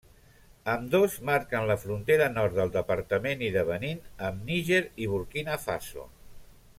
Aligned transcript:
Ambdós 0.71 1.17
marquen 1.29 1.67
la 1.71 1.75
frontera 1.83 2.29
nord 2.39 2.57
del 2.61 2.73
departament 2.77 3.45
i 3.49 3.53
de 3.57 3.65
Benín 3.71 4.01
amb 4.31 4.49
Níger 4.51 4.83
i 5.05 5.11
Burkina 5.13 5.63
Faso. 5.67 6.09